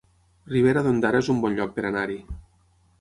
[0.53, 2.19] Ribera d'Ondara es un bon lloc per anar-hi